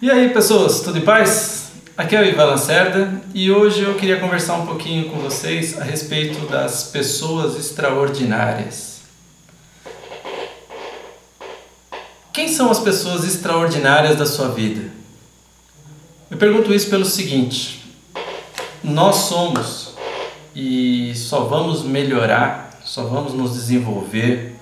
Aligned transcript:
E 0.00 0.12
aí, 0.12 0.28
pessoas, 0.28 0.78
tudo 0.80 0.98
em 0.98 1.00
paz? 1.00 1.72
Aqui 1.96 2.14
é 2.14 2.20
o 2.20 2.24
Ivan 2.24 2.44
Lacerda 2.44 3.20
e 3.34 3.50
hoje 3.50 3.82
eu 3.82 3.96
queria 3.96 4.20
conversar 4.20 4.54
um 4.54 4.64
pouquinho 4.64 5.10
com 5.10 5.18
vocês 5.18 5.76
a 5.76 5.82
respeito 5.82 6.46
das 6.46 6.84
pessoas 6.84 7.58
extraordinárias. 7.58 9.00
Quem 12.32 12.46
são 12.46 12.70
as 12.70 12.78
pessoas 12.78 13.24
extraordinárias 13.24 14.16
da 14.16 14.24
sua 14.24 14.50
vida? 14.50 14.88
Eu 16.30 16.36
pergunto 16.36 16.72
isso 16.72 16.88
pelo 16.88 17.04
seguinte: 17.04 17.84
nós 18.84 19.16
somos 19.16 19.94
e 20.54 21.12
só 21.16 21.40
vamos 21.40 21.82
melhorar, 21.82 22.70
só 22.84 23.02
vamos 23.02 23.34
nos 23.34 23.52
desenvolver 23.54 24.54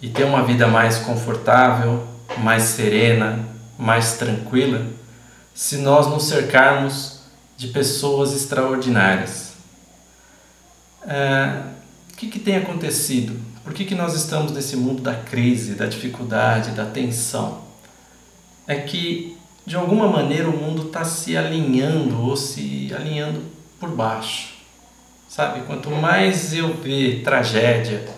e 0.00 0.08
ter 0.08 0.24
uma 0.24 0.42
vida 0.42 0.66
mais 0.66 0.96
confortável, 0.96 2.08
mais 2.38 2.62
serena, 2.62 3.57
mais 3.78 4.14
tranquila 4.14 4.86
se 5.54 5.78
nós 5.78 6.08
nos 6.08 6.24
cercarmos 6.24 7.20
de 7.56 7.68
pessoas 7.68 8.34
extraordinárias. 8.34 9.52
É, 11.06 11.62
o 12.12 12.16
que, 12.16 12.28
que 12.28 12.38
tem 12.38 12.56
acontecido? 12.56 13.38
Por 13.64 13.72
que, 13.72 13.84
que 13.84 13.94
nós 13.94 14.14
estamos 14.14 14.52
nesse 14.52 14.76
mundo 14.76 15.02
da 15.02 15.14
crise, 15.14 15.74
da 15.74 15.86
dificuldade, 15.86 16.72
da 16.72 16.84
tensão? 16.84 17.62
É 18.66 18.76
que 18.76 19.36
de 19.66 19.76
alguma 19.76 20.08
maneira 20.08 20.48
o 20.48 20.56
mundo 20.56 20.86
está 20.86 21.04
se 21.04 21.36
alinhando 21.36 22.20
ou 22.22 22.36
se 22.36 22.90
alinhando 22.96 23.42
por 23.78 23.90
baixo. 23.90 24.54
Sabe? 25.28 25.60
Quanto 25.66 25.90
mais 25.90 26.54
eu 26.54 26.72
ver 26.74 27.22
tragédia, 27.22 28.08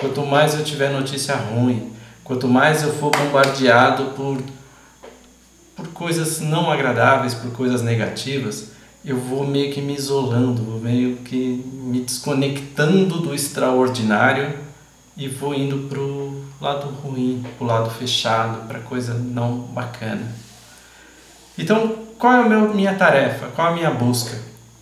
quanto 0.00 0.26
mais 0.26 0.54
eu 0.54 0.64
tiver 0.64 0.90
notícia 0.90 1.36
ruim, 1.36 1.92
quanto 2.24 2.48
mais 2.48 2.82
eu 2.82 2.92
for 2.94 3.10
bombardeado 3.10 4.06
por 4.16 4.42
por 5.78 5.86
coisas 5.92 6.40
não 6.40 6.72
agradáveis, 6.72 7.34
por 7.34 7.52
coisas 7.52 7.82
negativas, 7.82 8.72
eu 9.04 9.16
vou 9.16 9.46
meio 9.46 9.72
que 9.72 9.80
me 9.80 9.94
isolando, 9.94 10.60
vou 10.60 10.80
meio 10.80 11.18
que 11.18 11.64
me 11.72 12.00
desconectando 12.00 13.20
do 13.20 13.32
extraordinário 13.32 14.58
e 15.16 15.28
vou 15.28 15.54
indo 15.54 15.88
para 15.88 16.00
o 16.00 16.44
lado 16.60 16.88
ruim, 16.88 17.44
para 17.56 17.64
o 17.64 17.68
lado 17.68 17.90
fechado, 17.90 18.66
para 18.66 18.80
coisa 18.80 19.14
não 19.14 19.58
bacana. 19.58 20.34
Então, 21.56 21.96
qual 22.18 22.32
é 22.32 22.40
a 22.40 22.48
meu, 22.48 22.74
minha 22.74 22.94
tarefa? 22.96 23.46
Qual 23.54 23.68
é 23.68 23.70
a 23.70 23.74
minha 23.74 23.90
busca? 23.92 24.36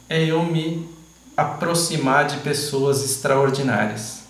É 0.09 0.25
eu 0.25 0.43
me 0.45 0.89
aproximar 1.37 2.27
de 2.27 2.39
pessoas 2.39 3.05
extraordinárias. 3.05 4.21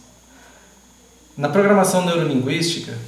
Na 1.37 1.49
programação 1.49 2.05
neurolinguística, 2.05 2.99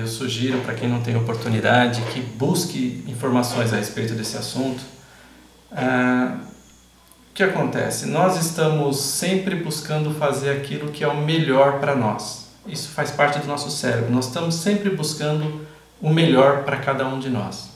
eu 0.00 0.06
sugiro 0.06 0.60
para 0.60 0.74
quem 0.74 0.88
não 0.88 1.02
tem 1.02 1.16
oportunidade 1.16 2.00
que 2.12 2.20
busque 2.20 3.04
informações 3.06 3.72
a 3.72 3.76
respeito 3.76 4.14
desse 4.14 4.36
assunto. 4.36 4.80
É, 5.70 6.34
o 7.30 7.34
que 7.34 7.42
acontece? 7.42 8.06
Nós 8.06 8.40
estamos 8.40 8.98
sempre 8.98 9.54
buscando 9.56 10.12
fazer 10.14 10.50
aquilo 10.50 10.90
que 10.90 11.04
é 11.04 11.08
o 11.08 11.16
melhor 11.16 11.78
para 11.78 11.94
nós. 11.94 12.48
Isso 12.66 12.88
faz 12.88 13.10
parte 13.10 13.38
do 13.38 13.46
nosso 13.46 13.70
cérebro. 13.70 14.10
Nós 14.10 14.26
estamos 14.26 14.54
sempre 14.54 14.90
buscando 14.90 15.66
o 16.00 16.10
melhor 16.10 16.64
para 16.64 16.78
cada 16.78 17.06
um 17.06 17.18
de 17.18 17.28
nós. 17.28 17.68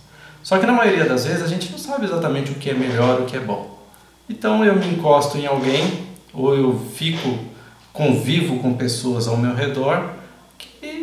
Só 0.42 0.58
que 0.58 0.66
na 0.66 0.72
maioria 0.72 1.04
das 1.04 1.24
vezes 1.26 1.42
a 1.42 1.46
gente 1.46 1.70
não 1.70 1.78
sabe 1.78 2.04
exatamente 2.04 2.50
o 2.50 2.54
que 2.54 2.70
é 2.70 2.74
melhor, 2.74 3.20
o 3.20 3.26
que 3.26 3.36
é 3.36 3.40
bom. 3.40 3.78
Então 4.28 4.64
eu 4.64 4.74
me 4.74 4.86
encosto 4.86 5.36
em 5.36 5.46
alguém 5.46 6.06
ou 6.32 6.54
eu 6.54 6.78
fico 6.94 7.38
convivo 7.92 8.58
com 8.58 8.74
pessoas 8.74 9.28
ao 9.28 9.36
meu 9.36 9.54
redor 9.54 10.14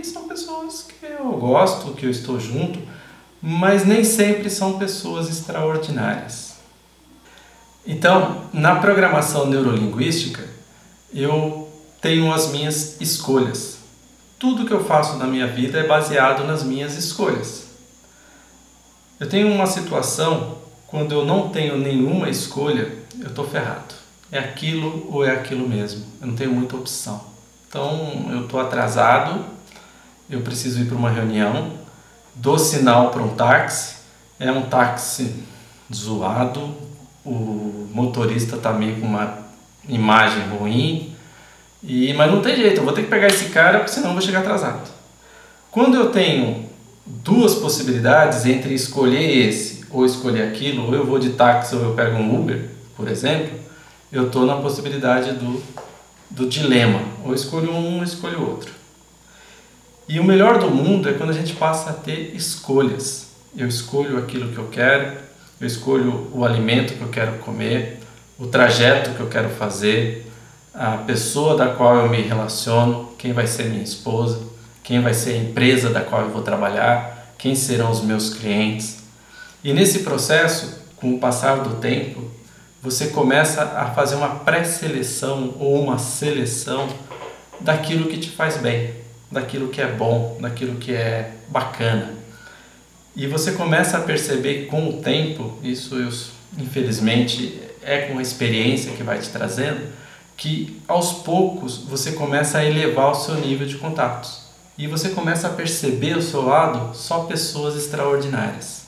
que 0.02 0.04
são 0.04 0.28
pessoas 0.28 0.84
que 0.84 0.94
eu 1.22 1.38
gosto, 1.38 1.94
que 1.94 2.06
eu 2.06 2.10
estou 2.10 2.40
junto, 2.40 2.80
mas 3.42 3.86
nem 3.86 4.04
sempre 4.04 4.50
são 4.50 4.78
pessoas 4.78 5.30
extraordinárias. 5.30 6.52
Então, 7.86 8.46
na 8.54 8.76
programação 8.76 9.48
neurolinguística, 9.48 10.48
eu 11.14 11.68
tenho 12.00 12.32
as 12.32 12.52
minhas 12.52 13.00
escolhas. 13.02 13.80
Tudo 14.38 14.66
que 14.66 14.74
eu 14.74 14.84
faço 14.84 15.18
na 15.18 15.26
minha 15.26 15.48
vida 15.48 15.80
é 15.80 15.88
baseado 15.88 16.46
nas 16.46 16.64
minhas 16.64 16.96
escolhas. 16.96 17.66
Eu 19.20 19.30
tenho 19.30 19.52
uma 19.52 19.68
situação 19.68 20.58
quando 20.88 21.14
eu 21.14 21.26
não 21.26 21.50
tenho 21.50 21.78
nenhuma 21.78 22.30
escolha, 22.30 22.92
eu 23.20 23.28
estou 23.28 23.48
ferrado. 23.48 23.96
É 24.32 24.40
aquilo 24.40 25.08
ou 25.12 25.24
é 25.26 25.32
aquilo 25.32 25.68
mesmo. 25.68 26.06
Eu 26.20 26.28
não 26.28 26.36
tenho 26.36 26.52
muita 26.52 26.76
opção. 26.76 27.22
Então, 27.68 28.28
eu 28.32 28.44
estou 28.44 28.60
atrasado, 28.60 29.46
eu 30.32 30.42
preciso 30.42 30.82
ir 30.82 30.86
para 30.86 30.98
uma 30.98 31.10
reunião, 31.10 31.74
dou 32.34 32.58
sinal 32.58 33.12
para 33.12 33.22
um 33.22 33.36
táxi, 33.36 33.98
é 34.40 34.50
um 34.50 34.64
táxi 34.64 35.36
zoado, 35.94 36.74
o 37.26 37.90
motorista 37.94 38.56
está 38.56 38.72
meio 38.72 39.00
com 39.02 39.06
uma 39.06 39.38
imagem 39.88 40.48
ruim, 40.48 41.14
e, 41.84 42.14
mas 42.14 42.32
não 42.32 42.42
tem 42.42 42.56
jeito, 42.56 42.78
eu 42.78 42.86
vou 42.86 42.94
ter 42.94 43.04
que 43.04 43.10
pegar 43.10 43.28
esse 43.28 43.46
cara 43.50 43.80
porque 43.80 43.92
senão 43.92 44.10
eu 44.10 44.14
vou 44.14 44.22
chegar 44.22 44.40
atrasado. 44.40 44.90
Quando 45.70 45.96
eu 45.96 46.12
tenho 46.12 46.70
duas 47.06 47.56
possibilidades 47.56 48.46
entre 48.46 48.74
escolher 48.74 49.48
esse 49.48 49.86
ou 49.90 50.06
escolher 50.06 50.44
aquilo, 50.44 50.88
ou 50.88 50.96
eu 50.96 51.06
vou 51.06 51.20
de 51.20 51.32
táxi 51.32 51.76
ou 51.76 51.84
eu 51.84 51.94
pego 51.94 52.18
um 52.18 52.40
Uber, 52.40 52.70
por 52.96 53.08
exemplo, 53.10 53.60
eu 54.12 54.28
estou 54.28 54.46
na 54.46 54.56
possibilidade 54.58 55.34
do, 55.34 55.62
do 56.30 56.48
dilema, 56.48 57.02
ou 57.26 57.34
escolho 57.34 57.72
um 57.72 57.98
ou 57.98 58.04
escolho 58.04 58.48
outro. 58.48 58.81
E 60.12 60.20
o 60.20 60.26
melhor 60.26 60.60
do 60.60 60.70
mundo 60.70 61.08
é 61.08 61.14
quando 61.14 61.30
a 61.30 61.34
gente 61.34 61.54
passa 61.54 61.92
a 61.92 61.94
ter 61.94 62.36
escolhas. 62.36 63.28
Eu 63.56 63.66
escolho 63.66 64.18
aquilo 64.18 64.52
que 64.52 64.58
eu 64.58 64.68
quero, 64.68 65.14
eu 65.58 65.66
escolho 65.66 66.28
o 66.34 66.44
alimento 66.44 66.96
que 66.96 67.02
eu 67.02 67.08
quero 67.08 67.38
comer, 67.38 67.98
o 68.38 68.46
trajeto 68.46 69.12
que 69.12 69.22
eu 69.22 69.30
quero 69.30 69.48
fazer, 69.52 70.30
a 70.74 70.98
pessoa 70.98 71.56
da 71.56 71.70
qual 71.70 71.96
eu 71.96 72.10
me 72.10 72.22
relaciono, 72.22 73.14
quem 73.18 73.32
vai 73.32 73.48
ser 73.48 73.70
minha 73.70 73.82
esposa, 73.82 74.42
quem 74.84 75.00
vai 75.00 75.14
ser 75.14 75.30
a 75.30 75.38
empresa 75.38 75.90
da 75.90 76.02
qual 76.02 76.24
eu 76.24 76.30
vou 76.30 76.42
trabalhar, 76.42 77.34
quem 77.38 77.56
serão 77.56 77.90
os 77.90 78.02
meus 78.02 78.34
clientes. 78.34 78.98
E 79.64 79.72
nesse 79.72 80.00
processo, 80.00 80.78
com 80.98 81.14
o 81.14 81.20
passar 81.20 81.60
do 81.60 81.76
tempo, 81.76 82.30
você 82.84 83.08
começa 83.08 83.64
a 83.64 83.92
fazer 83.92 84.16
uma 84.16 84.40
pré-seleção 84.40 85.56
ou 85.58 85.82
uma 85.82 85.98
seleção 85.98 86.90
daquilo 87.62 88.10
que 88.10 88.18
te 88.18 88.30
faz 88.30 88.58
bem 88.58 89.01
daquilo 89.32 89.70
que 89.70 89.82
é 89.82 89.88
bom, 89.88 90.38
daquilo 90.42 90.76
que 90.76 90.94
é 90.94 91.32
bacana. 91.48 92.14
E 93.16 93.26
você 93.28 93.54
começa 93.54 93.98
a 93.98 94.02
perceber 94.02 94.68
com 94.68 94.90
o 94.90 94.94
tempo, 95.02 95.58
isso 95.64 95.96
eu, 95.96 96.10
infelizmente 96.58 97.60
é 97.82 98.04
com 98.04 98.20
a 98.20 98.22
experiência 98.22 98.92
que 98.94 99.04
vai 99.04 99.20
te 99.20 99.30
trazendo, 99.30 99.82
que 100.38 100.82
aos 100.88 101.14
poucos 101.14 101.78
você 101.78 102.12
começa 102.14 102.58
a 102.58 102.66
elevar 102.66 103.12
o 103.12 103.16
seu 103.16 103.36
nível 103.36 103.68
de 103.68 103.78
contatos. 103.78 104.42
E 104.78 104.88
você 104.88 105.10
começa 105.10 105.48
a 105.48 105.52
perceber 105.52 106.14
ao 106.14 106.22
seu 106.22 106.44
lado 106.44 106.96
só 106.96 107.26
pessoas 107.26 107.76
extraordinárias. 107.76 108.82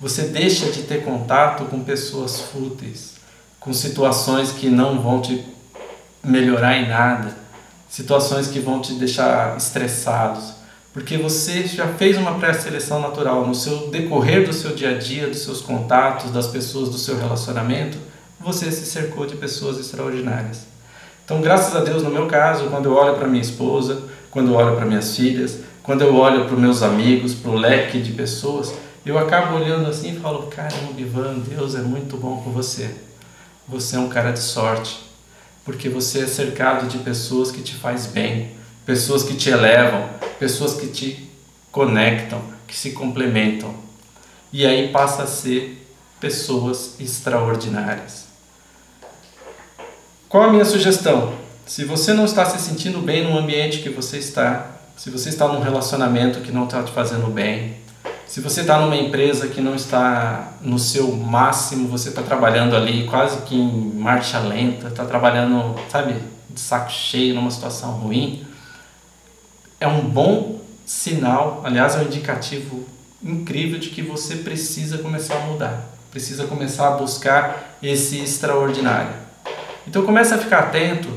Você 0.00 0.22
deixa 0.22 0.70
de 0.70 0.82
ter 0.82 1.04
contato 1.04 1.64
com 1.66 1.82
pessoas 1.82 2.40
fúteis, 2.40 3.14
com 3.60 3.72
situações 3.72 4.52
que 4.52 4.68
não 4.68 5.00
vão 5.00 5.22
te 5.22 5.44
melhorar 6.22 6.76
em 6.78 6.88
nada 6.88 7.45
situações 7.96 8.48
que 8.48 8.60
vão 8.60 8.82
te 8.82 8.92
deixar 8.92 9.56
estressados, 9.56 10.52
porque 10.92 11.16
você 11.16 11.66
já 11.66 11.88
fez 11.88 12.18
uma 12.18 12.34
pré-seleção 12.34 13.00
natural 13.00 13.46
no 13.46 13.54
seu 13.54 13.88
decorrer 13.88 14.46
do 14.46 14.52
seu 14.52 14.74
dia 14.74 14.90
a 14.90 14.98
dia, 14.98 15.28
dos 15.28 15.38
seus 15.38 15.62
contatos, 15.62 16.30
das 16.30 16.46
pessoas 16.46 16.90
do 16.90 16.98
seu 16.98 17.16
relacionamento, 17.16 17.96
você 18.38 18.70
se 18.70 18.84
cercou 18.84 19.24
de 19.24 19.36
pessoas 19.36 19.78
extraordinárias. 19.78 20.66
Então, 21.24 21.40
graças 21.40 21.74
a 21.74 21.80
Deus, 21.80 22.02
no 22.02 22.10
meu 22.10 22.26
caso, 22.26 22.66
quando 22.66 22.84
eu 22.84 22.94
olho 22.94 23.14
para 23.14 23.26
minha 23.26 23.40
esposa, 23.40 24.02
quando 24.30 24.50
eu 24.50 24.56
olho 24.56 24.76
para 24.76 24.84
minhas 24.84 25.16
filhas, 25.16 25.60
quando 25.82 26.02
eu 26.02 26.14
olho 26.14 26.44
para 26.44 26.54
os 26.54 26.60
meus 26.60 26.82
amigos, 26.82 27.32
para 27.32 27.50
o 27.50 27.56
leque 27.56 27.98
de 27.98 28.12
pessoas, 28.12 28.74
eu 29.06 29.18
acabo 29.18 29.56
olhando 29.56 29.88
assim 29.88 30.14
e 30.14 30.20
falo: 30.20 30.48
caramba, 30.48 30.92
Ivan, 31.00 31.38
Deus 31.38 31.74
é 31.74 31.80
muito 31.80 32.18
bom 32.18 32.42
com 32.42 32.50
você. 32.50 32.90
Você 33.66 33.96
é 33.96 33.98
um 33.98 34.10
cara 34.10 34.32
de 34.32 34.40
sorte 34.40 35.06
porque 35.66 35.88
você 35.88 36.20
é 36.20 36.26
cercado 36.28 36.86
de 36.86 36.98
pessoas 36.98 37.50
que 37.50 37.60
te 37.60 37.74
faz 37.74 38.06
bem, 38.06 38.52
pessoas 38.86 39.24
que 39.24 39.34
te 39.34 39.50
elevam, 39.50 40.08
pessoas 40.38 40.74
que 40.74 40.86
te 40.86 41.28
conectam, 41.72 42.40
que 42.68 42.76
se 42.76 42.92
complementam. 42.92 43.74
E 44.52 44.64
aí 44.64 44.92
passa 44.92 45.24
a 45.24 45.26
ser 45.26 45.84
pessoas 46.20 46.94
extraordinárias. 47.00 48.26
Qual 50.28 50.44
a 50.44 50.52
minha 50.52 50.64
sugestão? 50.64 51.34
Se 51.66 51.84
você 51.84 52.14
não 52.14 52.24
está 52.24 52.46
se 52.46 52.64
sentindo 52.64 53.00
bem 53.00 53.24
no 53.24 53.36
ambiente 53.36 53.80
que 53.80 53.88
você 53.88 54.18
está, 54.18 54.70
se 54.96 55.10
você 55.10 55.30
está 55.30 55.48
num 55.48 55.60
relacionamento 55.60 56.42
que 56.42 56.52
não 56.52 56.64
está 56.64 56.80
te 56.84 56.92
fazendo 56.92 57.26
bem, 57.26 57.74
se 58.26 58.40
você 58.40 58.62
está 58.62 58.80
numa 58.80 58.96
empresa 58.96 59.46
que 59.46 59.60
não 59.60 59.74
está 59.74 60.54
no 60.60 60.78
seu 60.78 61.12
máximo, 61.12 61.88
você 61.88 62.08
está 62.08 62.22
trabalhando 62.22 62.74
ali 62.74 63.06
quase 63.06 63.42
que 63.42 63.54
em 63.54 63.92
marcha 63.94 64.40
lenta, 64.40 64.88
está 64.88 65.04
trabalhando, 65.04 65.76
sabe, 65.88 66.16
de 66.50 66.60
saco 66.60 66.90
cheio, 66.90 67.34
numa 67.34 67.50
situação 67.50 67.92
ruim, 67.92 68.44
é 69.80 69.86
um 69.86 70.00
bom 70.00 70.60
sinal, 70.84 71.62
aliás, 71.64 71.94
é 71.94 71.98
um 71.98 72.02
indicativo 72.02 72.84
incrível 73.22 73.78
de 73.78 73.90
que 73.90 74.02
você 74.02 74.36
precisa 74.36 74.98
começar 74.98 75.36
a 75.36 75.46
mudar, 75.46 75.88
precisa 76.10 76.46
começar 76.46 76.88
a 76.88 76.96
buscar 76.96 77.78
esse 77.80 78.18
extraordinário. 78.18 79.14
Então 79.86 80.04
comece 80.04 80.34
a 80.34 80.38
ficar 80.38 80.58
atento 80.60 81.08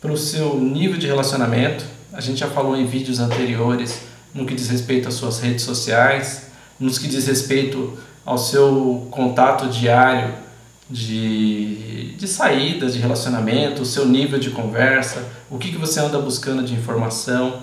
para 0.00 0.12
o 0.12 0.16
seu 0.16 0.56
nível 0.56 0.96
de 0.96 1.06
relacionamento. 1.06 1.84
A 2.12 2.20
gente 2.20 2.38
já 2.38 2.48
falou 2.48 2.76
em 2.76 2.86
vídeos 2.86 3.18
anteriores 3.18 4.02
no 4.32 4.46
que 4.46 4.54
diz 4.54 4.68
respeito 4.68 5.08
às 5.08 5.14
suas 5.14 5.40
redes 5.40 5.64
sociais, 5.64 6.51
nos 6.82 6.98
que 6.98 7.06
diz 7.06 7.26
respeito 7.26 7.96
ao 8.24 8.36
seu 8.36 9.06
contato 9.10 9.68
diário 9.68 10.34
de, 10.90 12.12
de 12.16 12.26
saídas, 12.26 12.92
de 12.92 12.98
relacionamento, 12.98 13.82
o 13.82 13.86
seu 13.86 14.04
nível 14.04 14.38
de 14.38 14.50
conversa, 14.50 15.24
o 15.48 15.58
que, 15.58 15.70
que 15.70 15.78
você 15.78 16.00
anda 16.00 16.18
buscando 16.18 16.62
de 16.62 16.74
informação. 16.74 17.62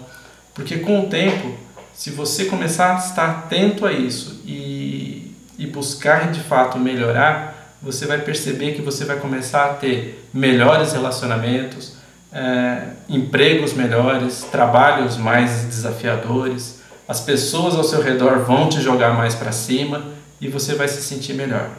Porque 0.53 0.77
com 0.77 1.01
o 1.01 1.07
tempo, 1.07 1.53
se 1.93 2.09
você 2.11 2.45
começar 2.45 2.95
a 2.95 2.97
estar 2.97 3.29
atento 3.29 3.85
a 3.85 3.91
isso 3.91 4.41
e, 4.45 5.35
e 5.57 5.67
buscar 5.67 6.31
de 6.31 6.39
fato 6.39 6.79
melhorar, 6.79 7.77
você 7.81 8.05
vai 8.05 8.19
perceber 8.19 8.73
que 8.73 8.81
você 8.81 9.05
vai 9.05 9.17
começar 9.17 9.65
a 9.65 9.73
ter 9.73 10.27
melhores 10.33 10.93
relacionamentos, 10.93 11.93
é, 12.31 12.83
empregos 13.07 13.73
melhores, 13.73 14.43
trabalhos 14.51 15.17
mais 15.17 15.65
desafiadores, 15.65 16.78
as 17.09 17.19
pessoas 17.19 17.73
ao 17.73 17.83
seu 17.83 18.03
redor 18.03 18.45
vão 18.45 18.69
te 18.69 18.79
jogar 18.79 19.15
mais 19.15 19.33
para 19.33 19.51
cima 19.51 20.03
e 20.39 20.47
você 20.47 20.75
vai 20.75 20.87
se 20.87 21.01
sentir 21.01 21.33
melhor. 21.33 21.71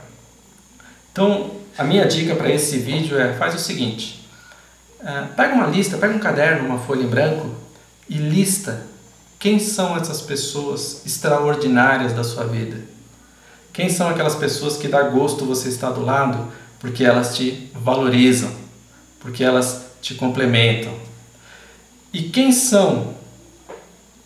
Então, 1.13 1.53
a 1.79 1.85
minha 1.85 2.05
dica 2.05 2.35
para 2.35 2.51
esse 2.51 2.79
vídeo 2.79 3.17
é: 3.17 3.33
faz 3.35 3.55
o 3.55 3.59
seguinte, 3.59 4.29
é, 4.99 5.27
pega 5.37 5.55
uma 5.55 5.69
lista, 5.69 5.97
pega 5.97 6.13
um 6.13 6.19
caderno, 6.19 6.67
uma 6.67 6.81
folha 6.81 7.05
em 7.05 7.07
branco 7.07 7.49
e 8.09 8.17
lista 8.17 8.85
quem 9.39 9.61
são 9.61 9.97
essas 9.97 10.21
pessoas 10.21 11.03
extraordinárias 11.07 12.13
da 12.13 12.25
sua 12.25 12.45
vida. 12.45 12.79
Quem 13.73 13.89
são 13.89 14.09
aquelas 14.09 14.35
pessoas 14.35 14.77
que 14.77 14.89
dá 14.89 15.01
gosto 15.05 15.47
você 15.47 15.69
estar 15.69 15.91
do 15.91 16.05
lado 16.05 16.53
porque 16.81 17.05
elas 17.05 17.37
te 17.37 17.71
valorizam, 17.73 18.51
porque 19.21 19.45
elas 19.45 19.83
te 20.03 20.15
complementam. 20.15 20.93
E 22.13 22.25
quem 22.25 22.51
são 22.51 23.20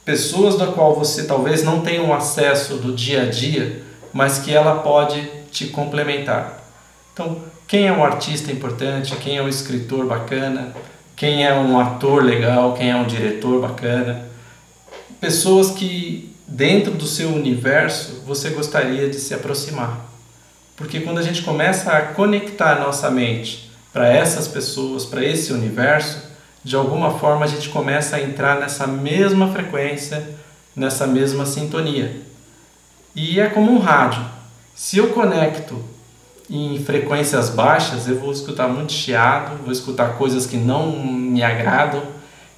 pessoas 0.04 0.58
da 0.58 0.66
qual 0.66 0.94
você 0.94 1.24
talvez 1.24 1.62
não 1.62 1.80
tenha 1.80 2.02
um 2.02 2.12
acesso 2.12 2.76
do 2.76 2.92
dia 2.92 3.22
a 3.22 3.26
dia, 3.26 3.82
mas 4.12 4.38
que 4.38 4.52
ela 4.52 4.76
pode 4.76 5.22
te 5.50 5.66
complementar. 5.66 6.62
Então, 7.12 7.38
quem 7.66 7.86
é 7.86 7.92
um 7.92 8.04
artista 8.04 8.52
importante, 8.52 9.16
quem 9.16 9.38
é 9.38 9.42
um 9.42 9.48
escritor 9.48 10.06
bacana, 10.06 10.74
quem 11.16 11.46
é 11.46 11.54
um 11.54 11.78
ator 11.78 12.22
legal, 12.22 12.74
quem 12.74 12.90
é 12.90 12.96
um 12.96 13.06
diretor 13.06 13.60
bacana, 13.60 14.28
pessoas 15.20 15.70
que 15.70 16.34
dentro 16.46 16.92
do 16.92 17.06
seu 17.06 17.30
universo 17.30 18.22
você 18.26 18.50
gostaria 18.50 19.08
de 19.08 19.16
se 19.16 19.32
aproximar. 19.32 20.04
Porque 20.76 21.00
quando 21.00 21.18
a 21.18 21.22
gente 21.22 21.42
começa 21.42 21.92
a 21.92 22.02
conectar 22.02 22.80
nossa 22.80 23.10
mente 23.10 23.70
para 23.92 24.08
essas 24.08 24.48
pessoas, 24.48 25.04
para 25.04 25.24
esse 25.24 25.52
universo, 25.52 26.33
de 26.64 26.74
alguma 26.74 27.18
forma 27.18 27.44
a 27.44 27.48
gente 27.48 27.68
começa 27.68 28.16
a 28.16 28.22
entrar 28.22 28.58
nessa 28.58 28.86
mesma 28.86 29.52
frequência, 29.52 30.26
nessa 30.74 31.06
mesma 31.06 31.44
sintonia. 31.44 32.16
E 33.14 33.38
é 33.38 33.46
como 33.46 33.70
um 33.70 33.78
rádio. 33.78 34.24
Se 34.74 34.96
eu 34.96 35.08
conecto 35.08 35.84
em 36.48 36.82
frequências 36.82 37.50
baixas, 37.50 38.08
eu 38.08 38.18
vou 38.18 38.32
escutar 38.32 38.66
muito 38.66 38.92
chiado, 38.92 39.62
vou 39.62 39.72
escutar 39.72 40.14
coisas 40.16 40.46
que 40.46 40.56
não 40.56 40.90
me 40.90 41.42
agradam. 41.42 42.02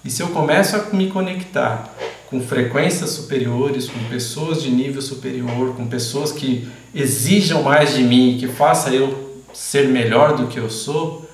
E 0.05 0.11
se 0.11 0.23
eu 0.23 0.29
começo 0.29 0.77
a 0.77 0.85
me 0.95 1.11
conectar 1.11 1.93
com 2.31 2.41
frequências 2.41 3.11
superiores, 3.11 3.89
com 3.89 3.99
pessoas 4.09 4.63
de 4.63 4.71
nível 4.71 5.03
superior, 5.03 5.75
com 5.75 5.87
pessoas 5.87 6.33
que 6.33 6.69
exijam 6.95 7.63
mais 7.63 7.95
de 7.95 8.03
mim, 8.03 8.37
que 8.39 8.47
faça 8.47 8.91
eu 8.91 9.43
ser 9.53 9.89
melhor 9.89 10.37
do 10.37 10.47
que 10.47 10.59
eu 10.59 10.71
sou, 10.71 11.26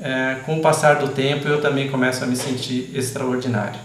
é, 0.00 0.36
com 0.46 0.58
o 0.58 0.60
passar 0.60 0.94
do 0.94 1.08
tempo 1.08 1.46
eu 1.46 1.60
também 1.60 1.90
começo 1.90 2.24
a 2.24 2.26
me 2.26 2.36
sentir 2.36 2.90
extraordinário. 2.94 3.78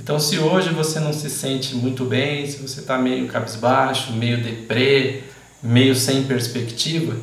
Então, 0.00 0.20
se 0.20 0.38
hoje 0.38 0.70
você 0.70 1.00
não 1.00 1.12
se 1.12 1.28
sente 1.28 1.74
muito 1.74 2.04
bem, 2.04 2.46
se 2.46 2.58
você 2.58 2.80
está 2.80 2.98
meio 2.98 3.26
cabisbaixo, 3.28 4.12
meio 4.12 4.42
deprê, 4.42 5.24
meio 5.62 5.94
sem 5.94 6.24
perspectiva, 6.24 7.16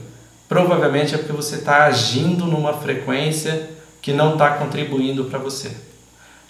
provavelmente 0.50 1.14
é 1.14 1.18
porque 1.18 1.32
você 1.32 1.56
está 1.56 1.86
agindo 1.86 2.46
numa 2.46 2.74
frequência 2.74 3.70
que 4.02 4.12
não 4.12 4.34
está 4.34 4.50
contribuindo 4.52 5.26
para 5.26 5.40
você. 5.40 5.72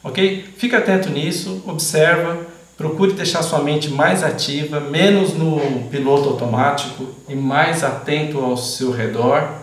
Ok? 0.02 0.54
Fica 0.58 0.80
atento 0.80 1.10
nisso, 1.10 1.62
observa, 1.68 2.38
procure 2.78 3.14
deixar 3.14 3.44
sua 3.44 3.60
mente 3.60 3.90
mais 3.90 4.24
ativa, 4.24 4.80
menos 4.80 5.34
no 5.34 5.88
piloto 5.92 6.30
automático 6.30 7.06
e 7.30 7.36
mais 7.36 7.84
atento 7.84 8.40
ao 8.40 8.58
seu 8.58 8.92
redor 8.92 9.63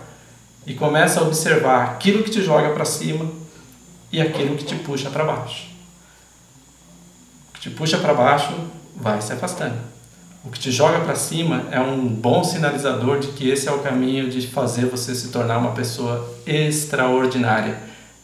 e 0.70 0.74
começa 0.74 1.18
a 1.18 1.24
observar 1.24 1.82
aquilo 1.82 2.22
que 2.22 2.30
te 2.30 2.40
joga 2.44 2.70
para 2.70 2.84
cima 2.84 3.28
e 4.12 4.20
aquilo 4.20 4.56
que 4.56 4.62
te 4.62 4.76
puxa 4.76 5.10
para 5.10 5.24
baixo. 5.24 5.66
O 7.48 7.52
que 7.54 7.60
te 7.62 7.70
puxa 7.70 7.98
para 7.98 8.14
baixo 8.14 8.54
vai 8.94 9.20
se 9.20 9.32
afastando. 9.32 9.74
O 10.44 10.48
que 10.48 10.60
te 10.60 10.70
joga 10.70 11.00
para 11.00 11.16
cima 11.16 11.64
é 11.72 11.80
um 11.80 12.06
bom 12.06 12.44
sinalizador 12.44 13.18
de 13.18 13.32
que 13.32 13.50
esse 13.50 13.66
é 13.66 13.72
o 13.72 13.80
caminho 13.80 14.30
de 14.30 14.46
fazer 14.46 14.86
você 14.86 15.12
se 15.12 15.30
tornar 15.30 15.58
uma 15.58 15.72
pessoa 15.72 16.32
extraordinária. 16.46 17.76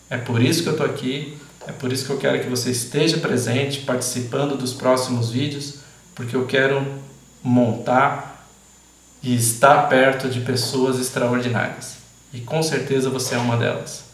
É 0.08 0.16
por 0.16 0.40
isso 0.40 0.62
que 0.62 0.68
eu 0.68 0.74
estou 0.74 0.86
aqui, 0.86 1.36
é 1.66 1.72
por 1.72 1.92
isso 1.92 2.06
que 2.06 2.12
eu 2.12 2.18
quero 2.18 2.40
que 2.40 2.48
você 2.48 2.70
esteja 2.70 3.18
presente, 3.18 3.80
participando 3.80 4.56
dos 4.56 4.72
próximos 4.72 5.32
vídeos, 5.32 5.80
porque 6.14 6.36
eu 6.36 6.46
quero 6.46 6.86
montar 7.42 8.48
e 9.20 9.34
estar 9.34 9.88
perto 9.88 10.28
de 10.28 10.38
pessoas 10.42 11.00
extraordinárias. 11.00 11.95
E 12.32 12.40
com 12.40 12.62
certeza 12.62 13.10
você 13.10 13.34
é 13.34 13.38
uma 13.38 13.56
delas. 13.56 14.04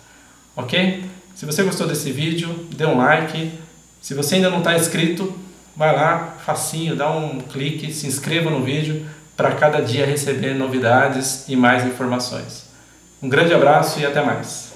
Ok? 0.55 1.05
Se 1.35 1.47
você 1.47 1.63
gostou 1.63 1.87
desse 1.87 2.13
vídeo, 2.13 2.67
dê 2.77 2.87
um 2.87 2.99
like. 2.99 3.53
Se 4.01 4.15
você 4.15 4.37
ainda 4.37 4.51
não 4.51 4.59
está 4.59 4.77
inscrito, 4.77 5.33
vai 5.77 5.95
lá, 5.95 6.37
facinho, 6.45 6.95
dá 6.95 7.11
um 7.11 7.41
clique, 7.41 7.93
se 7.93 8.07
inscreva 8.07 8.51
no 8.51 8.63
vídeo 8.63 9.07
para 9.37 9.53
cada 9.55 9.81
dia 9.81 10.07
receber 10.07 10.55
novidades 10.55 11.47
e 11.49 11.57
mais 11.57 11.85
informações. 11.87 12.65
Um 13.23 13.29
grande 13.29 13.55
abraço 13.55 13.99
e 14.01 14.07
até 14.07 14.23
mais. 14.23 14.72